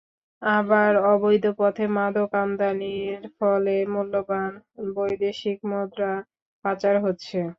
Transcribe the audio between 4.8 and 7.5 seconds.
বৈদেশিক মুদ্রা পাচার হচ্ছে।